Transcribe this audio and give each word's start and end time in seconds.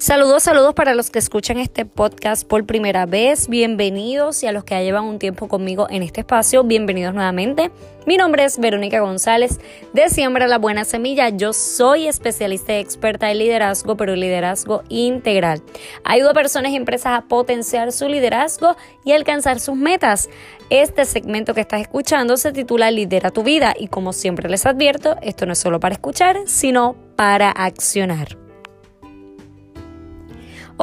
Saludos, 0.00 0.44
saludos 0.44 0.72
para 0.72 0.94
los 0.94 1.10
que 1.10 1.18
escuchan 1.18 1.58
este 1.58 1.84
podcast 1.84 2.48
por 2.48 2.64
primera 2.64 3.04
vez. 3.04 3.48
Bienvenidos 3.48 4.42
y 4.42 4.46
a 4.46 4.52
los 4.52 4.64
que 4.64 4.72
ya 4.72 4.80
llevan 4.80 5.04
un 5.04 5.18
tiempo 5.18 5.46
conmigo 5.46 5.88
en 5.90 6.02
este 6.02 6.20
espacio, 6.20 6.64
bienvenidos 6.64 7.12
nuevamente. 7.12 7.70
Mi 8.06 8.16
nombre 8.16 8.44
es 8.44 8.58
Verónica 8.58 9.00
González 9.00 9.60
de 9.92 10.08
Siembra 10.08 10.46
la 10.46 10.56
Buena 10.56 10.86
Semilla. 10.86 11.28
Yo 11.28 11.52
soy 11.52 12.06
especialista 12.06 12.72
y 12.72 12.76
experta 12.76 13.30
en 13.30 13.40
liderazgo, 13.40 13.98
pero 13.98 14.16
liderazgo 14.16 14.84
integral. 14.88 15.62
Ayudo 16.02 16.30
a 16.30 16.34
personas 16.34 16.72
y 16.72 16.76
empresas 16.76 17.18
a 17.18 17.28
potenciar 17.28 17.92
su 17.92 18.08
liderazgo 18.08 18.76
y 19.04 19.12
alcanzar 19.12 19.60
sus 19.60 19.76
metas. 19.76 20.30
Este 20.70 21.04
segmento 21.04 21.52
que 21.52 21.60
estás 21.60 21.82
escuchando 21.82 22.38
se 22.38 22.52
titula 22.52 22.90
Lidera 22.90 23.32
tu 23.32 23.42
vida 23.42 23.74
y 23.78 23.88
como 23.88 24.14
siempre 24.14 24.48
les 24.48 24.64
advierto, 24.64 25.16
esto 25.20 25.44
no 25.44 25.52
es 25.52 25.58
solo 25.58 25.78
para 25.78 25.92
escuchar, 25.92 26.38
sino 26.46 26.96
para 27.16 27.50
accionar. 27.50 28.49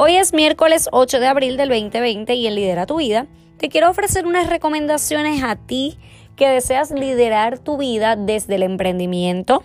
Hoy 0.00 0.14
es 0.14 0.32
miércoles 0.32 0.88
8 0.92 1.18
de 1.18 1.26
abril 1.26 1.56
del 1.56 1.70
2020 1.70 2.32
y 2.36 2.46
en 2.46 2.54
Lidera 2.54 2.86
tu 2.86 2.98
vida 2.98 3.26
te 3.56 3.68
quiero 3.68 3.90
ofrecer 3.90 4.28
unas 4.28 4.48
recomendaciones 4.48 5.42
a 5.42 5.56
ti 5.56 5.98
que 6.36 6.46
deseas 6.46 6.92
liderar 6.92 7.58
tu 7.58 7.78
vida 7.78 8.14
desde 8.14 8.54
el 8.54 8.62
emprendimiento, 8.62 9.64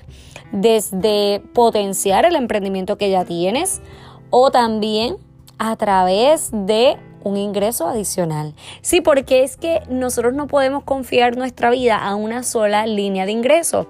desde 0.51 1.43
potenciar 1.53 2.25
el 2.25 2.35
emprendimiento 2.35 2.97
que 2.97 3.11
ya 3.11 3.25
tienes 3.25 3.83
o 4.31 4.49
también 4.49 5.17
a 5.59 5.75
través 5.75 6.49
de 6.51 6.97
un 7.23 7.37
ingreso 7.37 7.87
adicional. 7.87 8.55
Sí, 8.81 9.01
porque 9.01 9.43
es 9.43 9.55
que 9.55 9.83
nosotros 9.87 10.33
no 10.33 10.47
podemos 10.47 10.83
confiar 10.83 11.37
nuestra 11.37 11.69
vida 11.69 11.97
a 11.97 12.15
una 12.15 12.41
sola 12.41 12.87
línea 12.87 13.27
de 13.27 13.33
ingreso. 13.33 13.85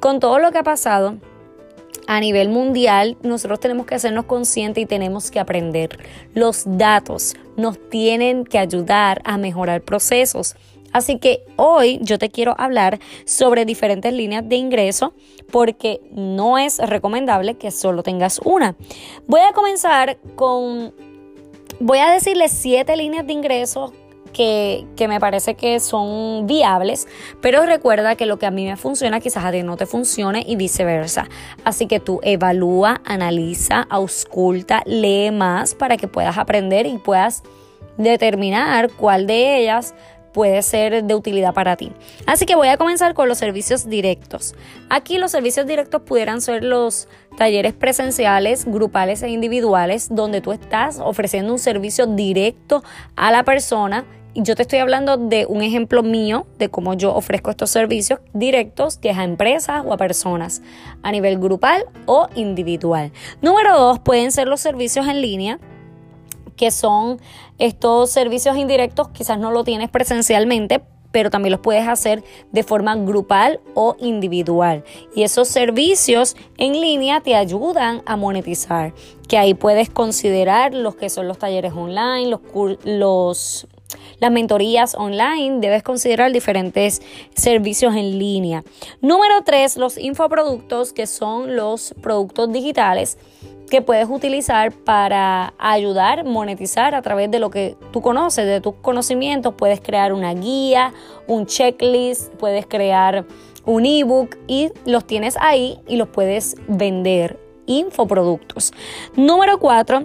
Con 0.00 0.20
todo 0.20 0.38
lo 0.38 0.52
que 0.52 0.58
ha 0.58 0.64
pasado, 0.64 1.18
a 2.06 2.20
nivel 2.20 2.48
mundial, 2.48 3.16
nosotros 3.22 3.60
tenemos 3.60 3.86
que 3.86 3.94
hacernos 3.94 4.26
conscientes 4.26 4.82
y 4.82 4.86
tenemos 4.86 5.30
que 5.30 5.40
aprender. 5.40 5.98
Los 6.34 6.64
datos 6.66 7.34
nos 7.56 7.78
tienen 7.90 8.44
que 8.44 8.58
ayudar 8.58 9.22
a 9.24 9.38
mejorar 9.38 9.82
procesos. 9.82 10.56
Así 10.92 11.18
que 11.18 11.42
hoy 11.56 11.98
yo 12.02 12.18
te 12.18 12.30
quiero 12.30 12.54
hablar 12.58 12.98
sobre 13.24 13.64
diferentes 13.64 14.12
líneas 14.12 14.46
de 14.46 14.56
ingreso 14.56 15.14
porque 15.50 16.00
no 16.10 16.58
es 16.58 16.78
recomendable 16.78 17.54
que 17.54 17.70
solo 17.70 18.02
tengas 18.02 18.40
una. 18.44 18.76
Voy 19.26 19.40
a 19.40 19.52
comenzar 19.52 20.18
con, 20.34 20.94
voy 21.80 21.98
a 21.98 22.10
decirles 22.10 22.52
siete 22.52 22.96
líneas 22.96 23.26
de 23.26 23.32
ingreso 23.32 23.94
que, 24.32 24.86
me 25.08 25.20
parece 25.20 25.54
que 25.54 25.80
son 25.80 26.46
viables, 26.46 27.06
pero 27.40 27.64
recuerda 27.64 28.16
que 28.16 28.26
lo 28.26 28.38
que 28.38 28.46
a 28.46 28.50
mí 28.50 28.66
me 28.66 28.76
funciona 28.76 29.20
quizás 29.20 29.44
a 29.44 29.52
ti 29.52 29.62
no 29.62 29.76
te 29.76 29.86
funcione 29.86 30.44
y 30.46 30.56
viceversa. 30.56 31.28
Así 31.64 31.86
que 31.86 32.00
tú 32.00 32.20
evalúa, 32.22 33.00
analiza, 33.04 33.86
ausculta, 33.90 34.82
lee 34.86 35.30
más 35.30 35.74
para 35.74 35.96
que 35.96 36.08
puedas 36.08 36.38
aprender 36.38 36.86
y 36.86 36.98
puedas 36.98 37.42
determinar 37.96 38.90
cuál 38.90 39.26
de 39.26 39.58
ellas 39.58 39.94
puede 40.32 40.62
ser 40.62 41.04
de 41.04 41.14
utilidad 41.14 41.54
para 41.54 41.76
ti. 41.76 41.92
Así 42.26 42.46
que 42.46 42.56
voy 42.56 42.68
a 42.68 42.76
comenzar 42.76 43.14
con 43.14 43.28
los 43.28 43.38
servicios 43.38 43.88
directos. 43.88 44.54
Aquí 44.88 45.18
los 45.18 45.30
servicios 45.30 45.66
directos 45.66 46.02
pudieran 46.02 46.40
ser 46.40 46.64
los 46.64 47.08
talleres 47.36 47.72
presenciales, 47.74 48.64
grupales 48.64 49.22
e 49.22 49.28
individuales, 49.28 50.08
donde 50.10 50.40
tú 50.40 50.52
estás 50.52 50.98
ofreciendo 50.98 51.52
un 51.52 51.58
servicio 51.58 52.06
directo 52.06 52.82
a 53.16 53.30
la 53.30 53.44
persona 53.44 54.04
yo 54.34 54.54
te 54.54 54.62
estoy 54.62 54.78
hablando 54.78 55.16
de 55.16 55.46
un 55.46 55.62
ejemplo 55.62 56.02
mío 56.02 56.46
de 56.58 56.70
cómo 56.70 56.94
yo 56.94 57.14
ofrezco 57.14 57.50
estos 57.50 57.70
servicios 57.70 58.20
directos, 58.32 58.96
que 58.96 59.10
es 59.10 59.18
a 59.18 59.24
empresas 59.24 59.82
o 59.84 59.92
a 59.92 59.96
personas, 59.96 60.62
a 61.02 61.12
nivel 61.12 61.38
grupal 61.38 61.84
o 62.06 62.28
individual. 62.34 63.12
Número 63.42 63.78
dos, 63.78 63.98
pueden 63.98 64.32
ser 64.32 64.48
los 64.48 64.60
servicios 64.60 65.06
en 65.06 65.20
línea, 65.20 65.58
que 66.56 66.70
son 66.70 67.20
estos 67.58 68.10
servicios 68.10 68.56
indirectos, 68.56 69.08
quizás 69.10 69.38
no 69.38 69.50
lo 69.50 69.64
tienes 69.64 69.90
presencialmente, 69.90 70.82
pero 71.10 71.28
también 71.28 71.52
los 71.52 71.60
puedes 71.60 71.86
hacer 71.86 72.24
de 72.52 72.62
forma 72.62 72.96
grupal 72.96 73.60
o 73.74 73.96
individual. 74.00 74.82
Y 75.14 75.24
esos 75.24 75.48
servicios 75.48 76.36
en 76.56 76.80
línea 76.80 77.20
te 77.20 77.34
ayudan 77.34 78.02
a 78.06 78.16
monetizar, 78.16 78.94
que 79.28 79.36
ahí 79.36 79.52
puedes 79.52 79.90
considerar 79.90 80.72
los 80.72 80.96
que 80.96 81.10
son 81.10 81.28
los 81.28 81.38
talleres 81.38 81.74
online, 81.74 82.28
los, 82.28 82.40
los 82.84 83.68
las 84.18 84.30
mentorías 84.30 84.94
online, 84.94 85.60
debes 85.60 85.82
considerar 85.82 86.32
diferentes 86.32 87.02
servicios 87.34 87.94
en 87.94 88.18
línea. 88.18 88.64
Número 89.00 89.42
tres, 89.44 89.76
los 89.76 89.98
infoproductos, 89.98 90.92
que 90.92 91.06
son 91.06 91.56
los 91.56 91.94
productos 92.00 92.52
digitales 92.52 93.18
que 93.72 93.80
puedes 93.80 94.06
utilizar 94.10 94.70
para 94.70 95.54
ayudar, 95.58 96.24
monetizar 96.24 96.94
a 96.94 97.00
través 97.00 97.30
de 97.30 97.38
lo 97.38 97.48
que 97.48 97.74
tú 97.90 98.02
conoces, 98.02 98.44
de 98.44 98.60
tus 98.60 98.74
conocimientos. 98.74 99.54
Puedes 99.56 99.80
crear 99.80 100.12
una 100.12 100.34
guía, 100.34 100.92
un 101.26 101.46
checklist, 101.46 102.34
puedes 102.34 102.66
crear 102.66 103.24
un 103.64 103.86
ebook 103.86 104.36
y 104.46 104.70
los 104.84 105.06
tienes 105.06 105.36
ahí 105.40 105.78
y 105.88 105.96
los 105.96 106.08
puedes 106.08 106.56
vender. 106.68 107.40
Infoproductos. 107.64 108.74
Número 109.16 109.58
cuatro, 109.58 110.02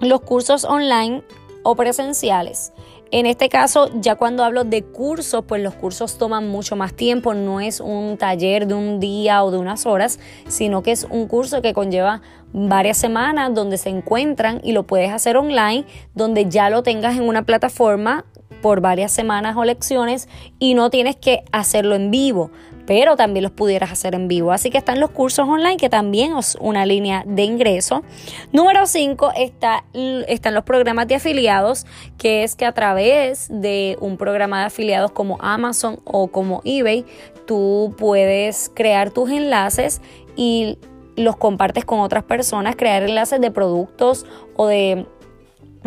los 0.00 0.22
cursos 0.22 0.64
online 0.64 1.22
o 1.64 1.74
presenciales. 1.74 2.72
En 3.12 3.24
este 3.24 3.48
caso, 3.48 3.88
ya 4.00 4.16
cuando 4.16 4.42
hablo 4.42 4.64
de 4.64 4.82
cursos, 4.82 5.44
pues 5.46 5.62
los 5.62 5.74
cursos 5.74 6.18
toman 6.18 6.48
mucho 6.48 6.74
más 6.74 6.92
tiempo, 6.92 7.34
no 7.34 7.60
es 7.60 7.78
un 7.78 8.16
taller 8.18 8.66
de 8.66 8.74
un 8.74 8.98
día 8.98 9.44
o 9.44 9.52
de 9.52 9.58
unas 9.58 9.86
horas, 9.86 10.18
sino 10.48 10.82
que 10.82 10.90
es 10.90 11.06
un 11.08 11.28
curso 11.28 11.62
que 11.62 11.72
conlleva 11.72 12.20
varias 12.52 12.98
semanas 12.98 13.54
donde 13.54 13.78
se 13.78 13.90
encuentran 13.90 14.60
y 14.64 14.72
lo 14.72 14.88
puedes 14.88 15.12
hacer 15.12 15.36
online, 15.36 15.84
donde 16.14 16.48
ya 16.48 16.68
lo 16.68 16.82
tengas 16.82 17.16
en 17.16 17.22
una 17.22 17.44
plataforma 17.44 18.24
por 18.66 18.80
varias 18.80 19.12
semanas 19.12 19.56
o 19.56 19.64
lecciones 19.64 20.28
y 20.58 20.74
no 20.74 20.90
tienes 20.90 21.14
que 21.14 21.44
hacerlo 21.52 21.94
en 21.94 22.10
vivo 22.10 22.50
pero 22.84 23.14
también 23.14 23.44
los 23.44 23.50
pudieras 23.50 23.90
hacer 23.90 24.14
en 24.14 24.28
vivo. 24.28 24.52
Así 24.52 24.70
que 24.70 24.78
están 24.78 25.00
los 25.00 25.10
cursos 25.10 25.48
online, 25.48 25.76
que 25.76 25.88
también 25.88 26.36
es 26.36 26.56
una 26.60 26.86
línea 26.86 27.24
de 27.26 27.42
ingreso. 27.42 28.04
Número 28.52 28.86
5 28.86 29.32
está, 29.36 29.84
están 30.28 30.54
los 30.54 30.62
programas 30.62 31.08
de 31.08 31.16
afiliados, 31.16 31.84
que 32.16 32.44
es 32.44 32.54
que 32.54 32.64
a 32.64 32.70
través 32.70 33.48
de 33.50 33.96
un 34.00 34.16
programa 34.16 34.60
de 34.60 34.66
afiliados 34.66 35.10
como 35.10 35.36
Amazon 35.40 35.98
o 36.04 36.28
como 36.28 36.62
eBay, 36.64 37.04
tú 37.44 37.92
puedes 37.98 38.70
crear 38.72 39.10
tus 39.10 39.30
enlaces 39.30 40.00
y 40.36 40.78
los 41.16 41.36
compartes 41.36 41.84
con 41.84 41.98
otras 41.98 42.22
personas, 42.22 42.76
crear 42.76 43.02
enlaces 43.02 43.40
de 43.40 43.50
productos 43.50 44.26
o 44.54 44.68
de 44.68 45.06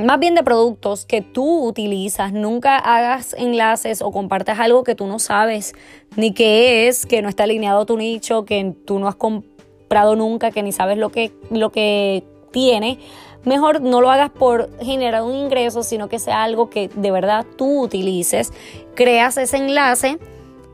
más 0.04 0.20
bien 0.20 0.36
de 0.36 0.44
productos 0.44 1.06
que 1.06 1.22
tú 1.22 1.66
utilizas. 1.66 2.34
Nunca 2.34 2.78
hagas 2.78 3.34
enlaces 3.38 4.02
o 4.02 4.12
compartas 4.12 4.60
algo 4.60 4.84
que 4.84 4.96
tú 4.96 5.08
no 5.08 5.20
sabes 5.20 5.74
ni 6.16 6.34
qué 6.34 6.88
es, 6.88 7.06
que 7.06 7.22
no 7.22 7.30
está 7.30 7.44
alineado 7.44 7.82
a 7.82 7.86
tu 7.86 7.98
nicho, 7.98 8.46
que 8.46 8.74
tú 8.86 9.00
no 9.00 9.08
has 9.08 9.16
comprado 9.16 10.16
nunca, 10.16 10.52
que 10.52 10.64
ni 10.64 10.72
sabes 10.72 10.98
lo 10.98 11.09
que, 11.09 11.32
lo 11.52 11.72
que 11.72 12.24
tiene. 12.52 13.00
Mejor 13.46 13.82
no 13.82 14.02
lo 14.02 14.12
hagas 14.12 14.30
por 14.30 14.70
generar 14.80 15.24
un 15.24 15.34
ingreso, 15.34 15.84
sino 15.84 16.09
que 16.09 16.20
sea 16.20 16.44
algo 16.44 16.70
que 16.70 16.90
de 16.90 17.12
verdad 17.12 17.46
tú 17.58 17.84
utilices. 17.84 18.52
Creas 18.96 19.38
ese 19.38 19.58
enlace 19.58 20.20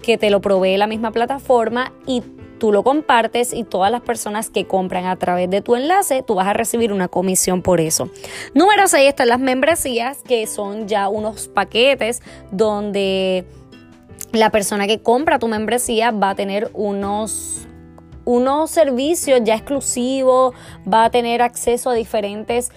que 0.02 0.18
te 0.18 0.30
lo 0.30 0.42
provee 0.42 0.78
la 0.78 0.88
misma 0.88 1.12
plataforma 1.12 1.92
y 2.06 2.22
tú 2.60 2.72
lo 2.72 2.84
compartes 2.84 3.54
y 3.54 3.64
todas 3.64 3.92
las 3.92 4.02
personas 4.02 4.50
que 4.50 4.66
compran 4.66 5.06
a 5.06 5.16
través 5.16 5.50
de 5.50 5.62
tu 5.62 5.76
enlace, 5.76 6.24
tú 6.24 6.36
vas 6.36 6.48
a 6.48 6.54
recibir 6.54 6.92
una 6.92 7.08
comisión 7.08 7.62
por 7.62 7.82
eso. 7.82 8.10
Número 8.54 8.88
6 8.88 9.10
están 9.10 9.30
las 9.30 9.40
membresías, 9.40 10.20
que 10.24 10.48
son 10.48 10.88
ya 10.88 11.10
unos 11.10 11.48
paquetes 11.48 12.22
donde 12.52 13.46
la 14.32 14.50
persona 14.50 14.88
que 14.88 15.02
compra 15.02 15.40
tu 15.40 15.48
membresía 15.48 16.12
va 16.12 16.32
a 16.32 16.36
tener 16.36 16.70
unos 16.74 17.68
unos 18.26 18.72
servicios 18.72 19.42
ya 19.44 19.54
exclusivos, 19.54 20.56
va 20.92 21.06
a 21.06 21.10
tener 21.12 21.44
acceso 21.44 21.92
a 21.92 21.94
diferentes 21.94 22.72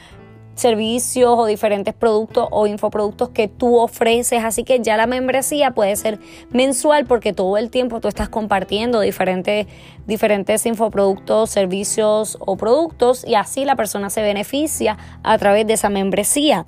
servicios 0.58 1.34
o 1.36 1.46
diferentes 1.46 1.94
productos 1.94 2.48
o 2.50 2.66
infoproductos 2.66 3.30
que 3.30 3.48
tú 3.48 3.78
ofreces. 3.78 4.44
Así 4.44 4.64
que 4.64 4.80
ya 4.80 4.96
la 4.96 5.06
membresía 5.06 5.70
puede 5.70 5.96
ser 5.96 6.18
mensual 6.50 7.06
porque 7.06 7.32
todo 7.32 7.56
el 7.56 7.70
tiempo 7.70 8.00
tú 8.00 8.08
estás 8.08 8.28
compartiendo 8.28 9.00
diferentes, 9.00 9.66
diferentes 10.06 10.66
infoproductos, 10.66 11.50
servicios 11.50 12.36
o 12.40 12.56
productos 12.56 13.24
y 13.26 13.34
así 13.34 13.64
la 13.64 13.76
persona 13.76 14.10
se 14.10 14.22
beneficia 14.22 14.96
a 15.22 15.38
través 15.38 15.66
de 15.66 15.74
esa 15.74 15.88
membresía. 15.88 16.66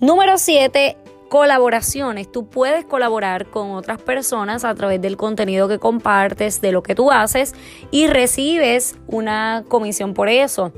Número 0.00 0.38
7, 0.38 0.96
colaboraciones. 1.28 2.30
Tú 2.30 2.46
puedes 2.48 2.84
colaborar 2.84 3.46
con 3.46 3.70
otras 3.70 4.02
personas 4.02 4.64
a 4.64 4.74
través 4.74 5.00
del 5.00 5.16
contenido 5.16 5.66
que 5.66 5.78
compartes, 5.78 6.60
de 6.60 6.72
lo 6.72 6.82
que 6.82 6.94
tú 6.94 7.10
haces 7.10 7.54
y 7.90 8.06
recibes 8.06 8.96
una 9.06 9.64
comisión 9.68 10.12
por 10.12 10.28
eso. 10.28 10.72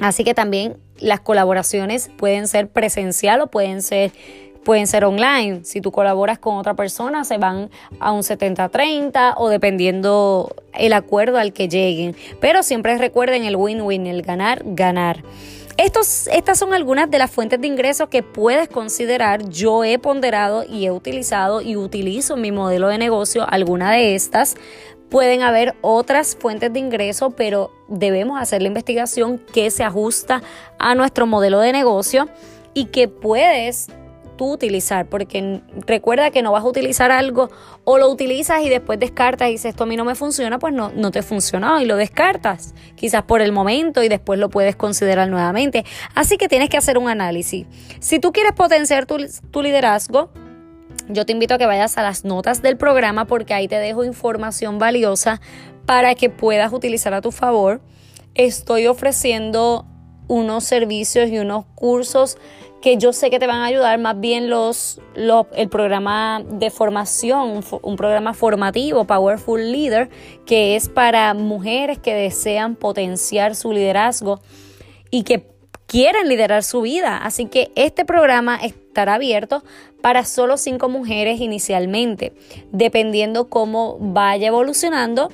Así 0.00 0.24
que 0.24 0.34
también 0.34 0.76
las 0.98 1.20
colaboraciones 1.20 2.10
pueden 2.16 2.46
ser 2.46 2.68
presencial 2.68 3.40
o 3.40 3.46
pueden 3.48 3.82
ser 3.82 4.12
pueden 4.64 4.86
ser 4.86 5.04
online. 5.04 5.60
Si 5.64 5.80
tú 5.80 5.90
colaboras 5.90 6.38
con 6.38 6.56
otra 6.56 6.74
persona, 6.74 7.24
se 7.24 7.38
van 7.38 7.70
a 7.98 8.12
un 8.12 8.20
70-30 8.20 9.34
o 9.36 9.48
dependiendo 9.48 10.54
el 10.74 10.92
acuerdo 10.92 11.38
al 11.38 11.52
que 11.52 11.68
lleguen. 11.68 12.14
Pero 12.40 12.62
siempre 12.62 12.96
recuerden 12.98 13.44
el 13.44 13.56
win-win, 13.56 14.06
el 14.06 14.22
ganar, 14.22 14.62
ganar. 14.64 15.22
Estos, 15.76 16.26
estas 16.26 16.58
son 16.58 16.74
algunas 16.74 17.10
de 17.10 17.18
las 17.18 17.30
fuentes 17.30 17.58
de 17.60 17.66
ingresos 17.66 18.08
que 18.10 18.22
puedes 18.22 18.68
considerar. 18.68 19.48
Yo 19.48 19.82
he 19.82 19.98
ponderado 19.98 20.64
y 20.68 20.84
he 20.84 20.90
utilizado 20.90 21.62
y 21.62 21.76
utilizo 21.76 22.34
en 22.34 22.42
mi 22.42 22.52
modelo 22.52 22.88
de 22.88 22.98
negocio 22.98 23.46
alguna 23.48 23.92
de 23.92 24.14
estas. 24.14 24.56
Pueden 25.10 25.42
haber 25.42 25.74
otras 25.80 26.36
fuentes 26.36 26.72
de 26.72 26.78
ingreso, 26.78 27.30
pero 27.30 27.72
debemos 27.88 28.40
hacer 28.40 28.62
la 28.62 28.68
investigación 28.68 29.38
que 29.38 29.70
se 29.70 29.84
ajusta 29.84 30.42
a 30.78 30.94
nuestro 30.94 31.26
modelo 31.26 31.60
de 31.60 31.72
negocio 31.72 32.28
y 32.74 32.86
que 32.86 33.08
puedes 33.08 33.88
utilizar, 34.44 35.06
porque 35.06 35.60
recuerda 35.86 36.30
que 36.30 36.42
no 36.42 36.52
vas 36.52 36.64
a 36.64 36.66
utilizar 36.66 37.10
algo 37.10 37.50
o 37.84 37.98
lo 37.98 38.08
utilizas 38.08 38.62
y 38.62 38.68
después 38.68 38.98
descartas 38.98 39.48
y 39.48 39.52
dices 39.52 39.70
esto 39.70 39.84
a 39.84 39.86
mí 39.86 39.96
no 39.96 40.04
me 40.04 40.14
funciona, 40.14 40.58
pues 40.58 40.72
no, 40.72 40.90
no 40.94 41.10
te 41.10 41.22
funcionó 41.22 41.80
y 41.80 41.84
lo 41.84 41.96
descartas, 41.96 42.74
quizás 42.96 43.22
por 43.24 43.42
el 43.42 43.52
momento 43.52 44.02
y 44.02 44.08
después 44.08 44.38
lo 44.38 44.48
puedes 44.48 44.76
considerar 44.76 45.28
nuevamente. 45.28 45.84
Así 46.14 46.36
que 46.36 46.48
tienes 46.48 46.70
que 46.70 46.76
hacer 46.76 46.98
un 46.98 47.08
análisis. 47.08 47.66
Si 48.00 48.18
tú 48.18 48.32
quieres 48.32 48.52
potenciar 48.52 49.06
tu 49.06 49.62
liderazgo, 49.62 50.30
yo 51.12 51.26
te 51.26 51.32
invito 51.32 51.54
a 51.54 51.58
que 51.58 51.66
vayas 51.66 51.98
a 51.98 52.02
las 52.02 52.24
notas 52.24 52.62
del 52.62 52.76
programa 52.76 53.26
porque 53.26 53.54
ahí 53.54 53.68
te 53.68 53.76
dejo 53.76 54.04
información 54.04 54.78
valiosa 54.78 55.40
para 55.86 56.14
que 56.14 56.30
puedas 56.30 56.72
utilizar 56.72 57.14
a 57.14 57.20
tu 57.20 57.32
favor. 57.32 57.80
Estoy 58.34 58.86
ofreciendo 58.86 59.86
unos 60.28 60.64
servicios 60.64 61.28
y 61.30 61.38
unos 61.38 61.64
cursos 61.74 62.38
que 62.80 62.96
yo 62.96 63.12
sé 63.12 63.30
que 63.30 63.38
te 63.38 63.46
van 63.46 63.58
a 63.58 63.66
ayudar 63.66 63.98
más 63.98 64.18
bien 64.20 64.48
los, 64.48 65.00
el 65.14 65.68
programa 65.68 66.42
de 66.48 66.70
formación, 66.70 67.62
un 67.82 67.96
programa 67.96 68.32
formativo, 68.32 69.04
Powerful 69.04 69.70
Leader, 69.70 70.08
que 70.46 70.76
es 70.76 70.88
para 70.88 71.34
mujeres 71.34 71.98
que 71.98 72.14
desean 72.14 72.76
potenciar 72.76 73.54
su 73.54 73.72
liderazgo 73.72 74.40
y 75.10 75.24
que 75.24 75.50
quieren 75.90 76.28
liderar 76.28 76.62
su 76.62 76.82
vida. 76.82 77.16
Así 77.16 77.46
que 77.46 77.72
este 77.74 78.04
programa 78.04 78.56
estará 78.56 79.14
abierto 79.14 79.64
para 80.00 80.24
solo 80.24 80.56
cinco 80.56 80.88
mujeres 80.88 81.40
inicialmente. 81.40 82.32
Dependiendo 82.70 83.48
cómo 83.48 83.96
vaya 83.98 84.46
evolucionando, 84.46 85.30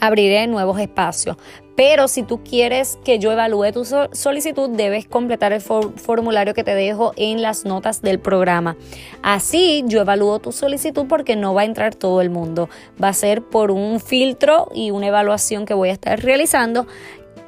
abriré 0.00 0.46
nuevos 0.46 0.80
espacios. 0.80 1.36
Pero 1.76 2.08
si 2.08 2.24
tú 2.24 2.42
quieres 2.42 2.98
que 3.04 3.20
yo 3.20 3.30
evalúe 3.30 3.70
tu 3.70 3.84
solicitud, 3.84 4.70
debes 4.70 5.06
completar 5.06 5.52
el 5.52 5.60
formulario 5.60 6.52
que 6.52 6.64
te 6.64 6.74
dejo 6.74 7.12
en 7.14 7.40
las 7.40 7.64
notas 7.64 8.02
del 8.02 8.18
programa. 8.18 8.76
Así 9.22 9.84
yo 9.86 10.00
evalúo 10.00 10.40
tu 10.40 10.50
solicitud 10.50 11.06
porque 11.08 11.36
no 11.36 11.54
va 11.54 11.60
a 11.60 11.66
entrar 11.66 11.94
todo 11.94 12.20
el 12.20 12.30
mundo. 12.30 12.68
Va 13.00 13.10
a 13.10 13.12
ser 13.12 13.42
por 13.42 13.70
un 13.70 14.00
filtro 14.00 14.68
y 14.74 14.90
una 14.90 15.06
evaluación 15.06 15.66
que 15.66 15.74
voy 15.74 15.90
a 15.90 15.92
estar 15.92 16.20
realizando 16.20 16.88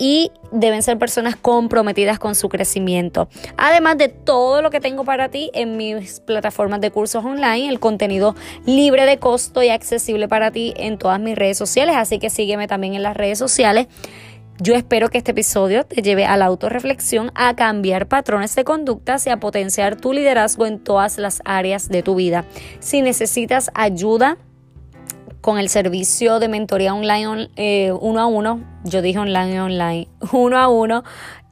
y 0.01 0.33
deben 0.51 0.83
ser 0.83 0.99
personas 0.99 1.37
comprometidas 1.37 2.19
con 2.19 2.35
su 2.35 2.49
crecimiento. 2.49 3.29
Además 3.59 3.99
de 3.99 4.09
todo 4.09 4.63
lo 4.63 4.71
que 4.71 4.81
tengo 4.81 5.05
para 5.05 5.29
ti 5.29 5.51
en 5.53 5.77
mis 5.77 6.21
plataformas 6.21 6.81
de 6.81 6.91
cursos 6.91 7.23
online, 7.23 7.69
el 7.69 7.79
contenido 7.79 8.35
libre 8.65 9.05
de 9.05 9.19
costo 9.19 9.63
y 9.63 9.69
accesible 9.69 10.27
para 10.27 10.51
ti 10.51 10.73
en 10.77 10.97
todas 10.97 11.21
mis 11.21 11.37
redes 11.37 11.59
sociales, 11.59 11.95
así 11.97 12.19
que 12.19 12.31
sígueme 12.31 12.67
también 12.67 12.95
en 12.95 13.03
las 13.03 13.15
redes 13.15 13.39
sociales. 13.39 13.89
Yo 14.59 14.75
espero 14.75 15.11
que 15.11 15.19
este 15.19 15.33
episodio 15.33 15.85
te 15.85 16.03
lleve 16.03 16.25
a 16.25 16.37
la 16.39 16.47
autorreflexión, 16.47 17.31
a 17.35 17.55
cambiar 17.55 18.09
patrones 18.09 18.55
de 18.55 18.65
conductas 18.65 19.27
y 19.27 19.31
a 19.31 19.39
potenciar 19.39 19.97
tu 19.97 20.15
liderazgo 20.15 20.67
en 20.67 20.79
todas 20.79 21.19
las 21.19 21.43
áreas 21.45 21.89
de 21.89 22.03
tu 22.03 22.15
vida. 22.15 22.45
Si 22.79 23.03
necesitas 23.03 23.71
ayuda, 23.75 24.39
con 25.41 25.59
el 25.59 25.69
servicio 25.69 26.39
de 26.39 26.49
mentoría 26.49 26.95
online 26.95 27.49
eh, 27.57 27.93
uno 28.01 28.21
a 28.21 28.27
uno, 28.27 28.61
yo 28.85 29.03
dije 29.03 29.19
online 29.19 29.61
online, 29.61 30.09
uno 30.33 30.59
a 30.59 30.69
uno, 30.69 31.05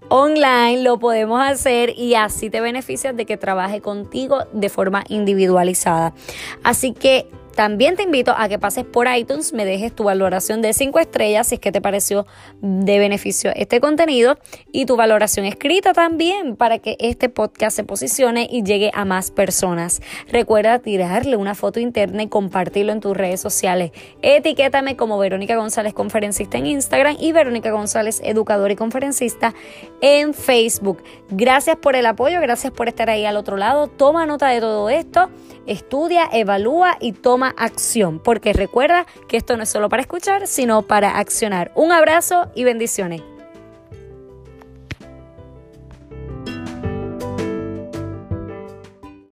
online 0.08 0.82
lo 0.82 0.98
podemos 0.98 1.40
hacer 1.40 1.94
y 1.96 2.14
así 2.14 2.50
te 2.50 2.60
beneficias 2.60 3.16
de 3.16 3.26
que 3.26 3.36
trabaje 3.36 3.80
contigo 3.80 4.44
de 4.52 4.68
forma 4.68 5.04
individualizada. 5.08 6.14
Así 6.62 6.92
que 6.92 7.28
también 7.58 7.96
te 7.96 8.04
invito 8.04 8.36
a 8.38 8.48
que 8.48 8.56
pases 8.60 8.84
por 8.84 9.08
iTunes, 9.12 9.52
me 9.52 9.64
dejes 9.64 9.92
tu 9.92 10.04
valoración 10.04 10.62
de 10.62 10.72
5 10.72 11.00
estrellas 11.00 11.48
si 11.48 11.56
es 11.56 11.60
que 11.60 11.72
te 11.72 11.80
pareció 11.80 12.24
de 12.60 13.00
beneficio 13.00 13.50
este 13.56 13.80
contenido 13.80 14.38
y 14.70 14.86
tu 14.86 14.94
valoración 14.94 15.44
escrita 15.44 15.92
también 15.92 16.54
para 16.54 16.78
que 16.78 16.96
este 17.00 17.28
podcast 17.28 17.74
se 17.74 17.82
posicione 17.82 18.46
y 18.48 18.62
llegue 18.62 18.92
a 18.94 19.04
más 19.04 19.32
personas. 19.32 20.00
Recuerda 20.28 20.78
tirarle 20.78 21.34
una 21.34 21.56
foto 21.56 21.80
interna 21.80 22.22
y 22.22 22.28
compartirlo 22.28 22.92
en 22.92 23.00
tus 23.00 23.16
redes 23.16 23.40
sociales. 23.40 23.90
Etiquétame 24.22 24.94
como 24.94 25.18
Verónica 25.18 25.56
González 25.56 25.94
Conferencista 25.94 26.58
en 26.58 26.66
Instagram 26.66 27.16
y 27.18 27.32
Verónica 27.32 27.72
González 27.72 28.20
Educador 28.22 28.70
y 28.70 28.76
Conferencista 28.76 29.52
en 30.00 30.32
Facebook. 30.32 31.02
Gracias 31.28 31.74
por 31.74 31.96
el 31.96 32.06
apoyo, 32.06 32.40
gracias 32.40 32.72
por 32.72 32.86
estar 32.86 33.10
ahí 33.10 33.24
al 33.24 33.36
otro 33.36 33.56
lado. 33.56 33.88
Toma 33.88 34.26
nota 34.26 34.46
de 34.46 34.60
todo 34.60 34.88
esto, 34.90 35.28
estudia, 35.68 36.28
evalúa 36.32 36.96
y 37.00 37.12
toma 37.12 37.54
acción, 37.56 38.18
porque 38.18 38.52
recuerda 38.52 39.06
que 39.28 39.36
esto 39.36 39.56
no 39.56 39.62
es 39.62 39.68
solo 39.68 39.88
para 39.88 40.02
escuchar, 40.02 40.46
sino 40.46 40.82
para 40.82 41.18
accionar. 41.18 41.70
Un 41.74 41.92
abrazo 41.92 42.50
y 42.54 42.64
bendiciones. 42.64 43.22